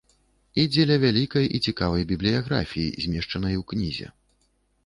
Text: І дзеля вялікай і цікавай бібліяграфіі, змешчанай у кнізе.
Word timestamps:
І 0.61 0.63
дзеля 0.71 0.95
вялікай 1.03 1.45
і 1.59 1.61
цікавай 1.67 2.05
бібліяграфіі, 2.13 2.97
змешчанай 3.07 3.55
у 3.63 3.63
кнізе. 3.75 4.07